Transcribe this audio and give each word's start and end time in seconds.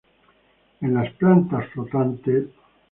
En 0.81 0.95
las 0.95 1.13
plantas 1.13 1.69
flotantes... 1.73 2.45